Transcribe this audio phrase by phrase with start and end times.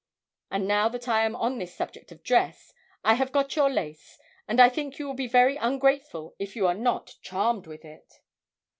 [0.49, 4.17] And now that I am on this subject of dress, I have got your lace;
[4.47, 8.11] and I think you will be very ungrateful if you are not charmed with it."